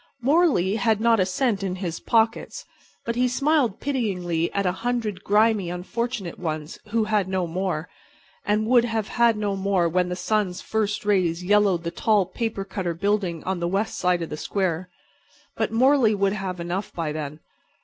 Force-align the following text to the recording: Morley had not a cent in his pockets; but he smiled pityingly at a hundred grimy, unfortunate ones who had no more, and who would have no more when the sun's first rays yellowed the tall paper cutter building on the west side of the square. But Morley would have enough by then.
Morley 0.19 0.77
had 0.77 0.99
not 0.99 1.19
a 1.19 1.27
cent 1.27 1.61
in 1.61 1.75
his 1.75 1.99
pockets; 1.99 2.65
but 3.05 3.15
he 3.15 3.27
smiled 3.27 3.79
pityingly 3.79 4.51
at 4.51 4.65
a 4.65 4.71
hundred 4.81 5.23
grimy, 5.23 5.69
unfortunate 5.69 6.39
ones 6.39 6.79
who 6.87 7.03
had 7.03 7.27
no 7.27 7.45
more, 7.45 7.87
and 8.43 8.63
who 8.63 8.69
would 8.71 8.83
have 8.83 9.37
no 9.37 9.55
more 9.55 9.87
when 9.87 10.09
the 10.09 10.15
sun's 10.15 10.59
first 10.59 11.05
rays 11.05 11.43
yellowed 11.43 11.83
the 11.83 11.91
tall 11.91 12.25
paper 12.25 12.65
cutter 12.65 12.95
building 12.95 13.43
on 13.43 13.59
the 13.59 13.67
west 13.67 13.95
side 13.95 14.23
of 14.23 14.31
the 14.31 14.37
square. 14.37 14.89
But 15.55 15.71
Morley 15.71 16.15
would 16.15 16.33
have 16.33 16.59
enough 16.59 16.91
by 16.91 17.11
then. 17.11 17.39